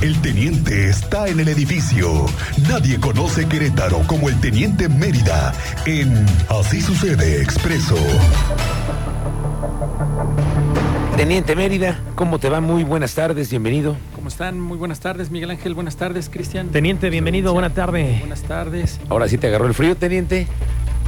[0.00, 2.26] El teniente está en el edificio.
[2.68, 5.52] Nadie conoce Querétaro como el teniente Mérida
[5.86, 7.96] en Así sucede expreso.
[11.16, 12.60] Teniente Mérida, ¿cómo te va?
[12.60, 13.96] Muy buenas tardes, bienvenido.
[14.14, 14.60] ¿Cómo están?
[14.60, 15.74] Muy buenas tardes, Miguel Ángel.
[15.74, 16.68] Buenas tardes, Cristian.
[16.68, 18.18] Teniente, bienvenido, buena tarde.
[18.20, 19.00] Buenas tardes.
[19.08, 20.46] Ahora sí te agarró el frío, teniente.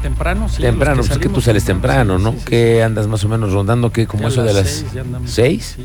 [0.02, 0.62] Temprano, sí.
[0.62, 2.32] temprano, pues que tú sales temprano, ¿no?
[2.32, 3.92] sí, ¿Qué andas más o menos rondando?
[3.92, 4.06] ¿Qué?
[4.06, 5.76] Como Ya eso de las seis ya seis?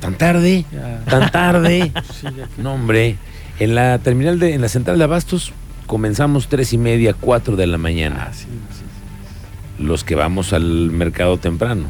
[0.00, 1.02] Tan tarde, ya.
[1.08, 1.90] tan tarde.
[2.20, 3.16] Que- no, hombre.
[3.58, 5.52] En la terminal de, en la central de Abastos
[5.86, 8.28] comenzamos tres y media, cuatro de la mañana.
[8.28, 11.84] Ah, sí, sí, Los que vamos al mercado temprano,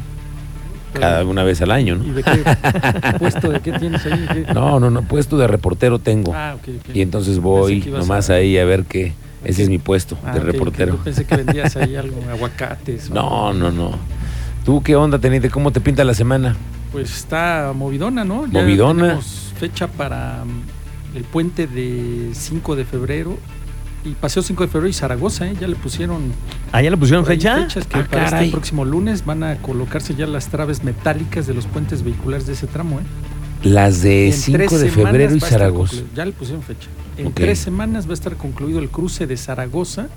[0.93, 2.13] cada una vez al año, ¿Y ¿no?
[2.13, 2.43] de qué
[3.19, 4.25] puesto de qué tienes ahí?
[4.31, 4.53] ¿Qué?
[4.53, 6.33] No, no, no, puesto de reportero tengo.
[6.33, 6.95] Ah, ok, ok.
[6.95, 9.13] Y entonces voy que nomás a- ahí a ver qué.
[9.45, 10.93] Ese es mi puesto Ah, de reportero.
[10.97, 13.09] Yo pensé que vendías ahí algo, aguacates.
[13.09, 13.91] o No, no, no.
[14.65, 15.49] ¿Tú qué onda, teniente?
[15.49, 16.55] ¿Cómo te pinta la semana?
[16.91, 18.45] Pues está movidona, ¿no?
[18.47, 19.01] Ya Movidona.
[19.03, 23.37] Tenemos fecha para mm, el puente de 5 de febrero
[24.05, 25.55] y Paseo 5 de febrero y Zaragoza, ¿eh?
[25.59, 26.21] Ya le pusieron
[26.71, 27.57] ¿Ah, ya le pusieron fecha?
[27.63, 28.45] fechas que Ah, para caray.
[28.45, 32.53] este próximo lunes van a colocarse ya las traves metálicas de los puentes vehiculares de
[32.53, 32.99] ese tramo.
[32.99, 33.03] ¿eh?
[33.63, 35.97] Las de En 5 tres de febrero y Zaragoza.
[36.15, 36.87] Ya le pusieron fecha.
[37.17, 40.07] En tres semanas va a estar concluido el cruce de Zaragoza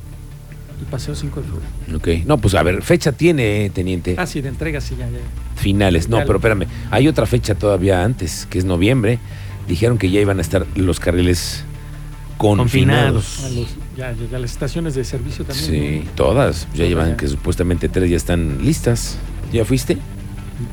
[0.83, 1.97] y Paseo 5 de febrero.
[1.97, 2.27] Ok.
[2.27, 4.17] No, pues a ver, fecha tiene, eh, teniente.
[4.19, 5.19] Ah, sí, de entrega, sí, ya, ya.
[5.57, 6.09] Finales.
[6.09, 6.67] No, pero espérame.
[6.91, 9.19] Hay otra fecha todavía antes, que es noviembre.
[9.69, 11.65] Dijeron que ya iban a estar los carriles
[12.39, 13.45] confinados.
[13.45, 15.67] A los- ya, ya, las estaciones de servicio también.
[15.71, 16.11] Sí, ¿no?
[16.15, 16.69] todas.
[16.75, 19.17] Ya llevan que supuestamente tres ya están listas.
[19.53, 19.97] ¿Ya fuiste?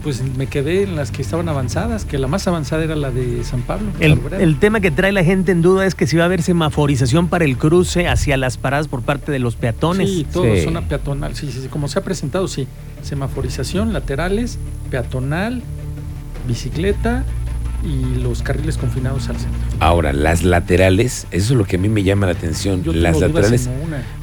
[0.02, 3.44] Pues me quedé en las que estaban avanzadas, que la más avanzada era la de
[3.44, 3.92] San Pablo.
[4.00, 7.28] El, tema que trae la gente en duda es que si va a haber semaforización
[7.28, 10.10] para el cruce hacia las paradas por parte de los peatones.
[10.10, 10.64] Sí, todo Sí.
[10.64, 11.36] zona peatonal.
[11.36, 11.68] Sí, sí, sí.
[11.68, 12.68] Como se ha presentado, sí.
[13.02, 14.58] Semaforización, laterales,
[14.90, 15.62] peatonal,
[16.48, 17.26] bicicleta
[17.84, 19.60] y los carriles confinados al centro.
[19.80, 22.82] Ahora, las laterales, eso es lo que a mí me llama la atención.
[22.84, 23.70] Yo las laterales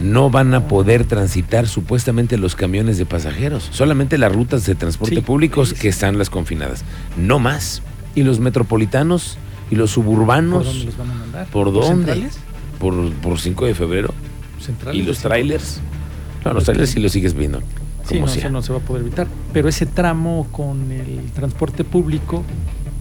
[0.01, 5.17] no van a poder transitar supuestamente los camiones de pasajeros, solamente las rutas de transporte
[5.17, 5.83] Sí, públicos sí, sí.
[5.83, 6.85] que están las confinadas,
[7.19, 7.83] no más.
[8.15, 9.37] Y los metropolitanos
[9.71, 11.47] y los ¿Por suburbanos, dónde los van a mandar?
[11.49, 12.29] ¿Por dónde?
[12.79, 14.15] por, por 5 de febrero,
[14.59, 15.81] ¿Centrales y los trailers.
[16.45, 17.61] No, los trailers sí los sigues viendo.
[18.09, 19.29] Sí, no, eso no se va a poder evitar.
[19.53, 22.43] Pero ese tramo con el transporte público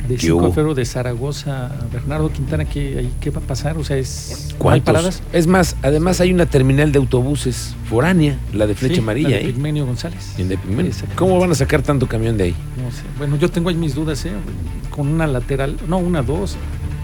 [0.09, 0.47] de ¿Qué 5 hubo?
[0.47, 3.77] de febrero de Zaragoza Bernardo Quintana, ¿qué, ¿qué va a pasar?
[3.77, 4.85] O sea, es, ¿no hay ¿Cuántos?
[4.85, 5.23] paradas?
[5.31, 9.35] Es más, además hay una terminal de autobuses foránea, la de Flecha Sí, Amarilla, la
[9.37, 9.47] de ¿eh?
[9.53, 10.33] Pigmenio González.
[10.37, 10.91] En de Pigmenio.
[11.15, 12.55] ¿Cómo van a sacar tanto camión de ahí?
[12.83, 13.03] No sé.
[13.17, 14.31] Bueno, yo tengo ahí mis dudas, ¿eh?
[14.89, 16.57] Con una lateral, no, una, dos,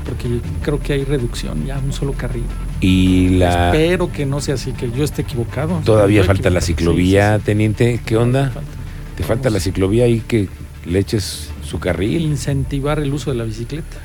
[0.06, 2.44] porque creo que hay reducción, ya un solo carril.
[2.82, 5.82] Y la Espero que no sea así, que yo esté equivocado.
[5.86, 7.46] todavía falta la ciclovía, Sí, sí, sí.
[7.46, 8.50] teniente, ¿qué onda?
[8.52, 8.70] Falta.
[9.18, 10.50] Te falta la ciclovía ahí que
[10.86, 12.22] le eches su carril.
[12.22, 13.98] Incentivar el uso de la bicicleta.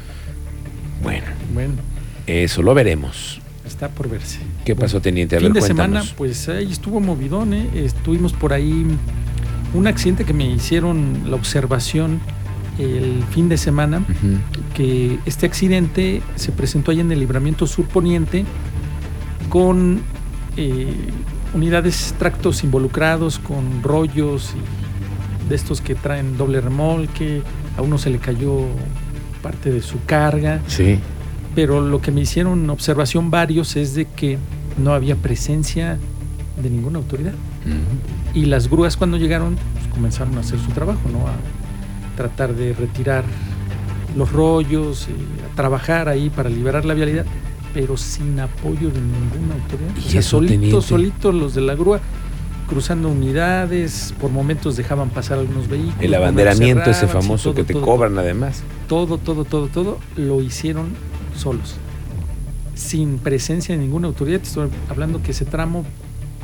[1.02, 1.74] Bueno, Bueno,
[2.26, 3.40] eso lo veremos.
[3.66, 4.38] está por verse.
[4.64, 5.36] ¿Qué pasó, teniente?
[5.36, 7.68] A fin ver, de semana, pues ahí estuvo movidón, ¿eh?
[7.74, 8.86] Estuvimos por ahí
[9.72, 12.20] un accidente que me hicieron la observación
[12.78, 14.04] el fin de semana,
[14.74, 18.44] que este accidente se presentó ahí en el libramiento sur poniente
[19.50, 20.00] con
[20.56, 20.92] eh,
[21.54, 24.79] unidades tractos involucrados, con rollos y
[25.50, 27.42] de estos que traen doble remolque,
[27.76, 28.60] a uno se le cayó
[29.42, 30.98] parte de su carga, Sí.
[31.54, 34.38] pero lo que me hicieron observación varios es de que
[34.78, 35.98] no había presencia
[36.62, 37.34] de ninguna autoridad.
[38.32, 41.26] Y las grúas cuando llegaron pues, comenzaron a hacer su trabajo, ¿no?
[41.26, 41.32] A
[42.16, 43.24] tratar de retirar
[44.16, 45.12] los rollos, eh,
[45.50, 47.24] a trabajar ahí para liberar la vialidad,
[47.74, 49.90] pero sin apoyo de ninguna autoridad.
[49.96, 52.00] ¿Y O sea, eso, solitos, solitos los de la grúa
[52.70, 56.00] cruzando unidades, por momentos dejaban pasar algunos vehículos.
[56.00, 58.62] El abanderamiento ese cerraban, famoso todo, que te todo, cobran además.
[58.88, 60.88] Todo, todo, todo, todo lo hicieron
[61.36, 61.74] solos,
[62.74, 64.38] sin presencia de ninguna autoridad.
[64.40, 65.84] Te estoy hablando que ese tramo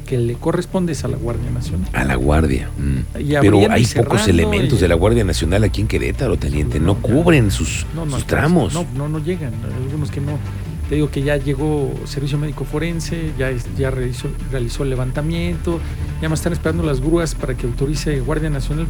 [0.07, 1.89] que le corresponde es a la Guardia Nacional.
[1.93, 2.71] A la Guardia.
[2.79, 3.21] mm.
[3.21, 6.79] Y Pero hay pocos elementos y- de la Guardia Nacional aquí en Querétaro, teniente.
[6.79, 8.73] No, cubren sus, No, no, sus tramos.
[8.75, 9.53] No, no, no llegan.
[9.85, 10.39] Algunos que no.
[10.89, 15.81] Te digo que ya llegó Servicio Médico Forense, ya, ya realizó, realizó el levantamiento,
[16.23, 18.87] ya me están esperando las grúas para que autorice Guardia Nacional.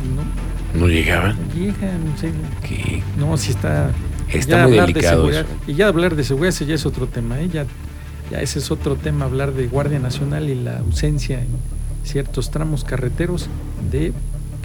[0.74, 1.36] No, ¿No llegaban.
[1.48, 2.04] no llegan.
[2.04, 2.30] no sé.
[2.66, 3.02] ¿Qué?
[3.16, 3.92] No, si está.
[4.30, 5.46] Está ya muy de delicado eso.
[5.66, 7.40] Y ya hablar de seguridad, ese ya es otro tema.
[7.40, 7.48] ¿eh?
[7.50, 7.64] Ya,
[8.30, 11.48] ya ese es otro tema, hablar de Guardia Nacional y la ausencia en
[12.04, 13.48] ciertos tramos carreteros
[13.90, 14.12] de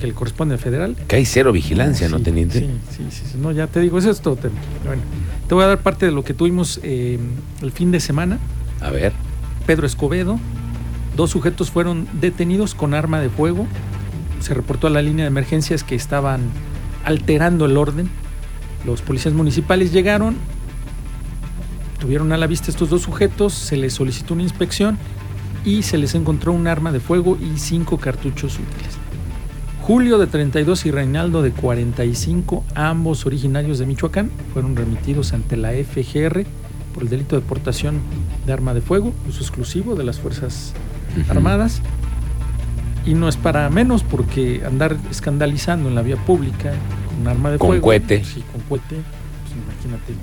[0.01, 0.97] que le corresponde al federal.
[1.07, 2.59] Que hay cero vigilancia, ¿no, teniente?
[2.59, 3.37] Sí, sí, sí, sí.
[3.39, 4.55] No, ya te digo, ese es todo tema.
[4.83, 5.03] Bueno,
[5.47, 7.19] te voy a dar parte de lo que tuvimos eh,
[7.61, 8.39] el fin de semana.
[8.81, 9.13] A ver.
[9.67, 10.39] Pedro Escobedo,
[11.15, 13.67] dos sujetos fueron detenidos con arma de fuego.
[14.39, 16.41] Se reportó a la línea de emergencias que estaban
[17.05, 18.09] alterando el orden.
[18.85, 20.35] Los policías municipales llegaron,
[21.99, 24.97] tuvieron a la vista estos dos sujetos, se les solicitó una inspección
[25.63, 29.00] y se les encontró un arma de fuego y cinco cartuchos útiles.
[29.91, 35.71] Julio de 32 y Reinaldo de 45, ambos originarios de Michoacán, fueron remitidos ante la
[35.71, 36.45] FGR
[36.93, 37.99] por el delito de portación
[38.45, 40.71] de arma de fuego, uso exclusivo de las Fuerzas.
[41.27, 41.81] Armadas.
[43.05, 46.71] Y no es para menos porque andar escandalizando en la vía pública
[47.13, 47.83] con arma de Con fuego.
[47.83, 48.23] cohete.
[48.23, 48.95] Sí, con cohete.
[48.95, 50.13] Pues imagínate.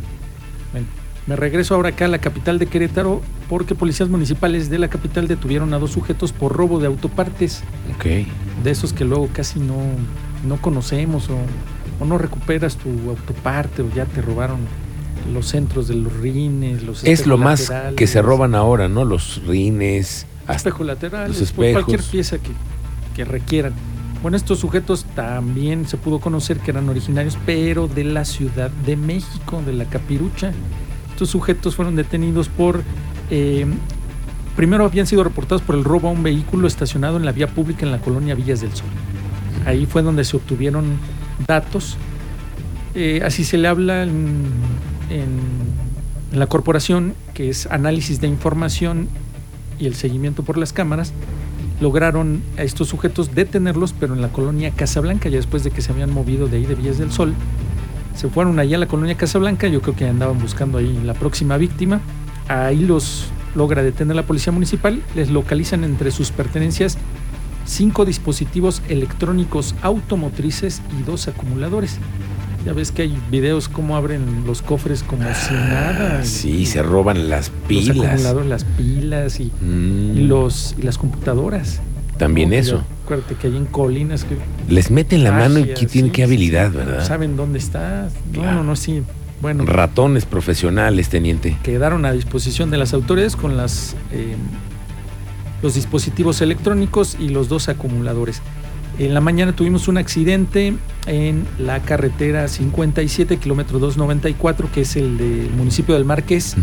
[0.73, 0.87] Bueno,
[1.29, 5.29] me regreso ahora acá a la capital de Querétaro porque policías municipales de la capital
[5.29, 7.63] detuvieron a dos sujetos por robo de autopartes,
[7.97, 8.05] Ok.
[8.65, 9.77] de esos que luego casi no,
[10.47, 11.37] no conocemos o,
[12.03, 14.59] o no recuperas tu autoparte o ya te robaron
[15.33, 19.05] los centros de los rines, los Es lo más espejos que se roban ahora, ¿no?
[19.05, 22.11] Los rines, hasta Espejo laterales, los pues, cualquier espejos.
[22.11, 22.51] pieza que,
[23.15, 23.75] que requieran.
[24.23, 28.97] Bueno, estos sujetos también se pudo conocer que eran originarios, pero de la Ciudad de
[28.97, 30.53] México, de la Capirucha.
[31.19, 32.81] Estos sujetos fueron detenidos por...
[33.29, 33.67] eh,
[34.55, 37.85] primero habían sido reportados por el robo a un vehículo estacionado en la vía pública
[37.85, 38.87] en la colonia Villas del Sol.
[39.67, 40.85] Ahí fue donde se obtuvieron
[41.45, 41.97] datos.
[42.95, 44.45] Eh, así se le habla en,
[45.11, 49.09] en- la corporación, que es análisis de información
[49.81, 51.13] y el seguimiento por las cámaras,
[51.81, 55.91] lograron a estos sujetos detenerlos, pero en la colonia Casablanca, ya después de que se
[55.91, 57.35] habían movido de ahí de Villas del Sol.
[58.19, 61.57] Se fueron allá a la colonia Casablanca, yo creo que andaban buscando ahí la próxima
[61.57, 62.01] víctima.
[62.49, 66.99] Ahí los logra detener la policía municipal, les localizan entre sus pertenencias
[67.65, 71.99] cinco dispositivos electrónicos automotrices y dos acumuladores.
[72.67, 76.19] Ya ves que hay videos cómo abren los cofres como si nada.
[76.21, 77.97] Ah, Sí, y- se roban las los pilas.
[78.07, 81.81] acumuladores, las pilas y, Mm, y los, y las computadoras.
[82.19, 82.85] También eso.
[83.05, 84.37] Acuérdate que hay en colinas que
[84.73, 86.77] Les meten la mano y que tienen sí, qué habilidad, sí.
[86.77, 87.07] ¿verdad?
[87.07, 88.09] Saben dónde está.
[88.33, 88.55] No, Claro.
[88.59, 89.03] no, no, sí.
[89.41, 91.57] Bueno, Ratones profesionales, teniente.
[91.63, 94.35] quedaron a disposición de las autoridades con las eh,
[95.63, 98.43] los dispositivos electrónicos y los dos acumuladores.
[98.99, 100.75] En la mañana tuvimos un accidente
[101.07, 106.57] en la carretera 57, kilómetro 294, que es el del municipio del Marqués.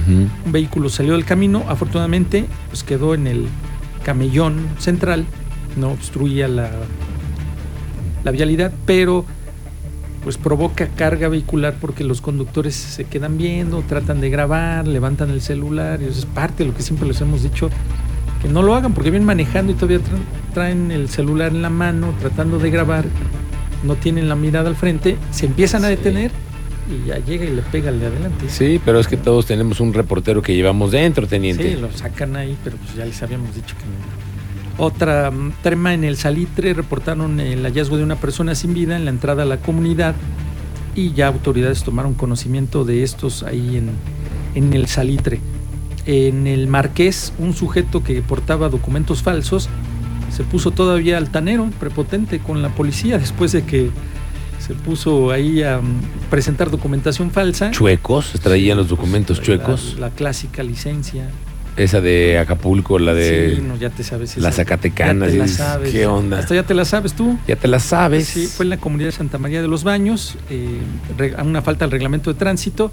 [0.46, 3.48] Un vehículo salió del camino, afortunadamente pues quedó en el
[4.04, 5.26] camellón central,
[5.76, 6.70] no obstruía la,
[8.24, 9.26] la vialidad, pero
[10.24, 15.42] pues provoca carga vehicular porque los conductores se quedan viendo, tratan de grabar, levantan el
[15.42, 17.70] celular, y eso es parte de lo que siempre les hemos dicho,
[18.42, 21.70] que no lo hagan porque vienen manejando y todavía tra- traen el celular en la
[21.70, 23.06] mano, tratando de grabar,
[23.84, 26.32] no tienen la mirada al frente, se empiezan a detener
[26.90, 28.46] y ya llega y le pega al de adelante.
[28.50, 31.76] Sí, pero es que todos tenemos un reportero que llevamos dentro, teniente.
[31.76, 34.25] Sí, lo sacan ahí, pero pues ya les habíamos dicho que no.
[34.78, 39.06] Otra mm, trema en el Salitre reportaron el hallazgo de una persona sin vida en
[39.06, 40.16] la entrada a la comunidad
[40.96, 43.90] y ya autoridades tomaron conocimiento de estos ahí en,
[44.56, 45.40] en el Salitre.
[46.06, 49.70] En el Marqués, un sujeto que portaba documentos falsos
[50.32, 53.90] se puso todavía altanero, prepotente con la policía después de que
[54.60, 57.72] se puso ahí a mm, presentar documentación falsa.
[57.72, 59.96] Chuecos, traían los documentos La- chuecos.
[60.00, 61.30] La, clásica licencia.
[61.78, 64.38] Esa de Acapulco, la de Sí, no, ya te sabes.
[64.38, 64.52] esa.
[64.52, 65.28] Zacatecanas.
[65.28, 65.92] Ya te y la sabes.
[65.92, 66.40] ¿Qué onda?
[66.40, 67.38] Hasta ya te la sabes tú.
[67.48, 68.28] Ya te la sabes.
[68.28, 70.80] Sí, fue en la comunidad de Santa María de los Baños, eh,
[71.44, 72.92] una falta al reglamento de tránsito.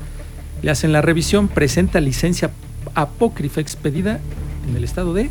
[0.63, 2.51] Le hacen la revisión, presenta licencia
[2.95, 4.19] apócrifa expedida
[4.69, 5.31] en el estado de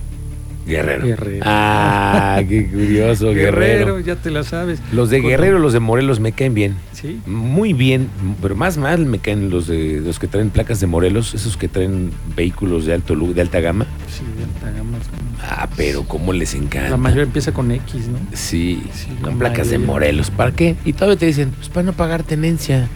[0.66, 1.06] Guerrero.
[1.06, 1.44] Guerrero.
[1.46, 4.00] Ah, qué curioso, Guerrero.
[4.00, 4.80] ya te la sabes.
[4.92, 6.76] Los de Guerrero, los de Morelos me caen bien.
[6.94, 8.08] Sí, Muy bien,
[8.42, 11.68] pero más mal me caen los de los que traen placas de Morelos, esos que
[11.68, 13.86] traen vehículos de alto de alta gama.
[14.08, 16.92] sí, de alta gama, es como- Ah, pero cómo les encanta.
[16.92, 18.20] La mayoría empieza con X, ¿no?
[18.34, 19.80] Sí, Sí, con la placas de.
[19.80, 20.30] Morelos.
[20.30, 20.76] ¿Para qué?
[20.86, 22.88] Y todavía te dicen, pues para no pagar tenencia.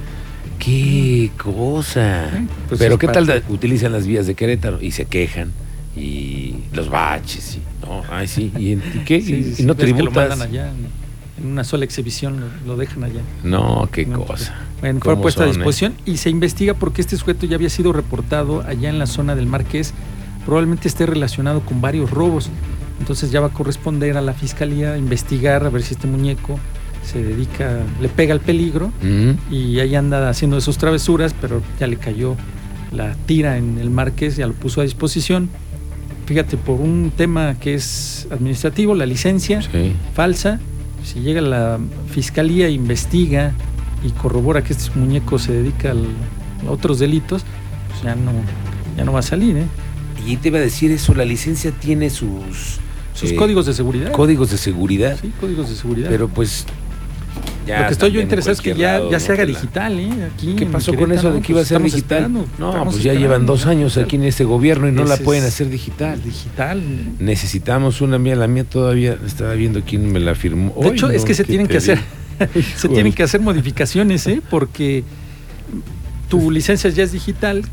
[0.60, 2.28] Qué cosa.
[2.28, 5.52] Eh, pues pero qué tal utilizan las vías de Querétaro y se quejan
[5.96, 9.22] y los baches y no, ay sí, y, en- ¿y qué?
[9.22, 10.30] Sí, y, sí, y no ves que lo tributas.
[10.30, 11.06] mandan allá en,
[11.50, 13.22] una sola exhibición, lo, lo dejan allá.
[13.44, 14.56] No, qué No, cosa.
[14.80, 15.50] Bueno, fue ¿Cómo puesta a eh?
[15.50, 19.36] disposición y se investiga porque este sujeto ya había sido reportado allá en la zona
[19.36, 19.94] del Marqués.
[20.46, 22.50] Probablemente esté relacionado con varios robos.
[23.02, 26.58] Entonces ya va a corresponder a la fiscalía investigar a ver si este muñeco
[27.04, 31.88] se dedica, le pega el peligro Mm, y ahí anda haciendo sus travesuras, pero ya
[31.88, 32.36] le cayó
[32.94, 35.50] la tira en el Marqués, ya lo puso a disposición.
[36.26, 39.94] Fíjate, por un tema que es administrativo, la licencia sí.
[40.16, 40.60] falsa,
[41.04, 41.80] si llega la
[42.10, 43.54] fiscalía, investiga
[44.04, 46.08] y corrobora que este muñeco se dedica al-
[46.68, 47.44] a otros delitos,
[47.90, 48.32] pues ya no,
[48.98, 49.66] ya no va a salir, ¿eh?
[50.26, 52.80] Y te iba a decir eso, la licencia tiene sus
[53.14, 54.12] Sus eh, códigos de seguridad.
[54.12, 56.10] códigos de seguridad, Sí, códigos de seguridad.
[56.10, 56.66] pero pues
[57.66, 60.10] Ya Lo que estoy yo interesado es que ya, lado, ya se haga digital, ¿eh?
[60.34, 62.18] Aquí ¿Qué pasó con eso de que iba a ser digital?
[62.18, 65.18] esperando, no, estamos pues ya llevan dos años aquí en este gobierno y no la
[65.18, 66.22] pueden hacer digital.
[66.24, 66.82] Digital.
[67.20, 70.76] Necesitamos una mía, la mía todavía estaba viendo quién me la firmó.
[70.80, 72.00] De hecho, no, es que se ¿qué tienen que hacer,
[72.76, 74.42] se tienen que hacer modificaciones, ¿eh?
[74.50, 75.04] Porque
[76.30, 77.64] tu licencia ya es digital.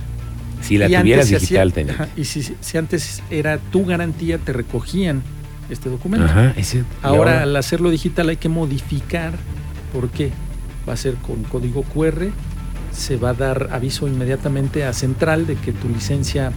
[0.62, 1.92] Si la tuvieras digital, hacía- tenía.
[1.94, 5.22] ajá, y si, si antes era tu garantía, te recogían
[5.68, 6.26] este documento.
[6.26, 9.32] Ajá, ese- y Ahora, al hacerlo digital hay que modificar.
[9.92, 10.30] ¿Por qué?
[10.88, 12.30] Va a ser con código QR.
[12.92, 16.52] Se va a dar aviso inmediatamente a Central de que tu licencia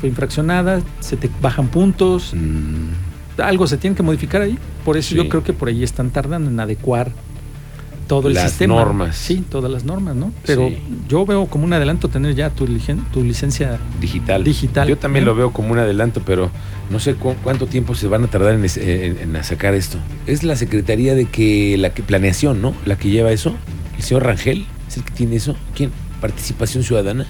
[0.00, 4.58] fue infraccionada, se te bajan puntos, Mm, algo se tiene que modificar ahí.
[4.84, 5.16] Por eso Sí.
[5.16, 7.10] yo creo que por ahí están tardando en adecuar
[8.08, 8.74] todo el Las sistema.
[8.74, 9.14] normas.
[9.16, 10.32] Sí, todas las normas, ¿no?
[10.44, 10.78] Pero Sí.
[11.08, 12.66] yo veo como un adelanto tener ya tu,
[13.12, 14.42] tu licencia digital.
[14.42, 14.88] Digital.
[14.88, 16.50] Yo también lo veo como un adelanto, pero
[16.90, 19.98] no sé cu- cuánto tiempo se van a tardar en, en- en sacar esto.
[20.26, 22.74] Es la Secretaría de que la que planeación, ¿no?
[22.86, 23.54] La que lleva eso.
[23.96, 25.54] El señor Rangel es el que tiene eso.
[25.76, 25.90] ¿Quién?
[26.20, 27.26] Participación ciudadana.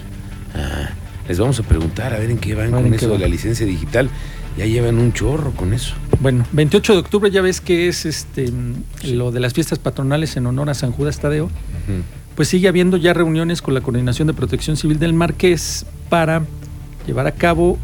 [0.54, 0.90] Ah,
[1.28, 4.08] les vamos a preguntar a ver en qué van con eso de la licencia digital.
[4.58, 5.94] Ya llevan un chorro con eso.
[6.20, 8.52] Bueno, 28 de octubre ya ves que es este
[9.04, 11.48] lo de las fiestas patronales en honor a San Judas Tadeo.
[12.34, 16.42] Pues sigue habiendo ya reuniones con la Coordinación de Protección Civil del Marqués para
[17.06, 17.78] llevar a cabo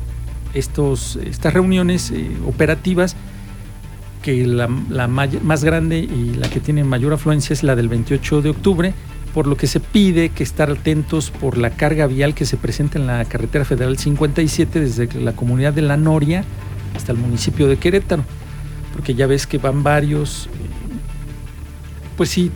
[0.52, 3.16] estos, estas reuniones eh, operativas
[4.22, 7.88] que la, la may- más grande y la que tiene mayor afluencia es la del
[7.88, 8.94] 28 de octubre,
[9.34, 13.00] por lo que se pide que estar atentos por la carga vial que se presenta
[13.00, 16.44] en la carretera federal 57 desde la comunidad de La Noria
[16.94, 18.24] hasta el municipio de Querétaro,
[18.92, 20.50] porque ya ves que van varios, eh,
[22.16, 22.52] pues sí,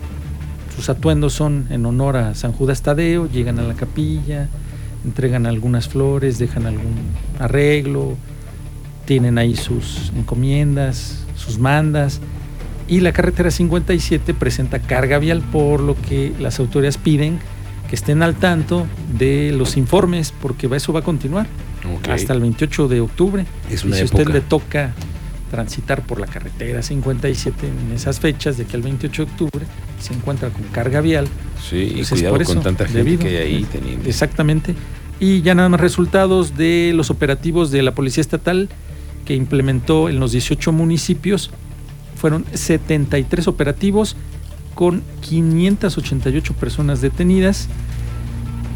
[0.76, 4.48] sus atuendos son en honor a San Judas Tadeo, llegan a la capilla,
[5.04, 6.94] entregan algunas flores, dejan algún
[7.40, 8.16] arreglo,
[9.04, 12.20] tienen ahí sus encomiendas, sus mandas,
[12.88, 17.38] y la carretera 57 presenta carga vial, por lo que las autoridades piden
[17.88, 21.46] que estén al tanto de los informes, porque eso va a continuar
[22.10, 23.46] hasta el 28 de octubre.
[23.70, 24.18] Es y si a época.
[24.22, 24.94] usted le toca
[25.50, 29.66] transitar por la carretera 57 en esas fechas de que el 28 de octubre
[29.98, 31.26] se encuentra con carga vial,
[31.62, 33.20] Sí, y cuidado por con eso, tanta gente debido.
[33.20, 34.08] que hay ahí teniendo.
[34.08, 34.74] Exactamente.
[35.20, 38.68] Y ya nada más resultados de los operativos de la Policía Estatal
[39.24, 41.50] que implementó en los 18 municipios.
[42.18, 44.16] Fueron 73 operativos
[44.74, 47.68] con 588 personas detenidas.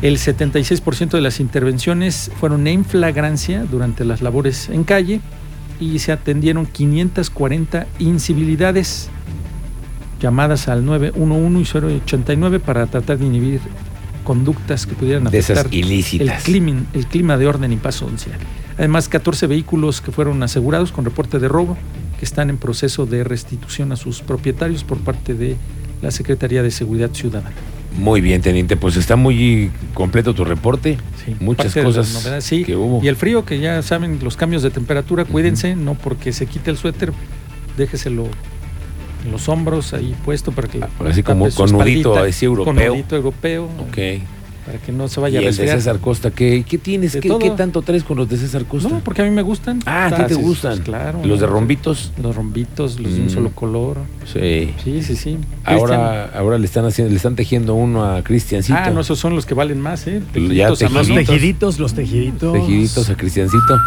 [0.01, 5.21] El 76% de las intervenciones fueron en flagrancia durante las labores en calle
[5.79, 9.11] y se atendieron 540 incivilidades
[10.21, 13.61] llamadas al 911 y 089 para tratar de inhibir
[14.23, 18.39] conductas que pudieran afectar el clima, el clima de orden y paz social.
[18.79, 21.77] Además, 14 vehículos que fueron asegurados con reporte de robo
[22.23, 25.57] que están en proceso de restitución a sus propietarios por parte de
[26.03, 27.51] la Secretaría de Seguridad Ciudadana.
[27.99, 28.77] Muy bien, teniente.
[28.77, 30.99] Pues está muy completo tu reporte.
[31.25, 32.63] Sí, Muchas cosas sí.
[32.63, 33.03] que hubo.
[33.03, 36.71] Y el frío, que ya saben, los cambios de temperatura, cuídense, no porque se quite
[36.71, 37.13] el suéter,
[37.77, 38.29] déjeselo
[39.25, 42.73] en los hombros ahí puesto para que Así como con nudito así europeo.
[42.73, 43.99] Con nudito europeo, Ok.
[44.67, 45.77] Para que no se Y vaya a el de resfriar.
[45.79, 47.17] César Costa, ¿qué, qué tienes?
[47.17, 48.89] ¿Qué, qué tanto traes con los de César Costa?
[48.89, 49.81] No, porque a mí me gustan.
[49.87, 50.73] Ah, ¿a ti te gustan?
[50.75, 51.21] pues, claro.
[51.25, 52.13] ¿Los de rombitos?
[52.23, 53.31] Los rombitos, los de un Mm.
[53.31, 53.99] solo color.
[54.33, 54.73] Sí.
[54.85, 55.39] Sí, sí, sí.
[55.65, 58.75] Ahora, ahora le están haciendo, le están tejiendo uno a Cristiancito.
[58.75, 60.23] Cristian- Ah, no, esos son los que valen más, ¿eh?
[60.33, 61.09] Tejiditos tejiditos.
[61.09, 62.53] Los tejiditos, los tejiditos.
[62.53, 63.79] Tejiditos a Cristiancito.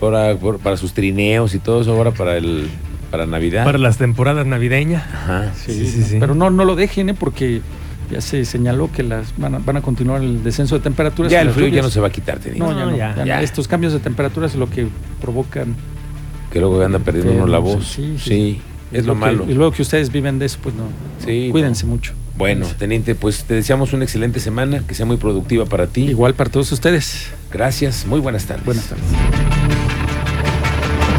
[0.00, 2.68] Ahora, por- para sus trineos y todo eso, ahora para el
[3.10, 3.64] para Navidad.
[3.64, 5.04] Para las temporadas navideñas.
[5.12, 5.52] Ajá.
[5.54, 6.16] Sí, Sí, sí, sí.
[6.18, 7.14] Pero no, no lo dejen, ¿eh?
[7.14, 7.60] Porque
[8.12, 11.32] ya se señaló que las van a, van a continuar el descenso de temperaturas.
[11.32, 12.66] Ya el frío ya no se va a quitar, te digo.
[12.66, 13.26] No, ya No, no, ya, ya no.
[13.26, 13.42] ya.
[13.42, 14.86] Estos cambios de temperaturas es lo que
[15.20, 15.74] provocan.
[16.52, 17.84] Que luego anda perdiendo uno la voz.
[17.86, 18.60] Sí, Sí, sí.
[18.92, 19.46] es lo que- malo.
[19.48, 20.84] Y luego que ustedes viven de eso, pues no.
[21.24, 22.12] Sí, Cuídense mucho.
[22.36, 26.04] Bueno, teniente, pues te deseamos una excelente semana, que sea muy productiva para ti.
[26.04, 27.28] Igual para todos ustedes.
[27.52, 28.64] Gracias, muy buenas tardes.
[28.64, 29.61] Buenas tardes.